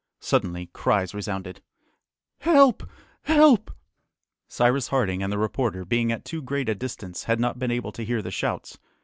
[0.19, 1.61] Suddenly cries resounded,
[2.39, 2.89] "Help!
[3.21, 3.69] help!"
[4.47, 7.91] Cyrus Harding and the reporter, being at too great a distance, had not been able
[7.91, 8.79] to hear the shouts.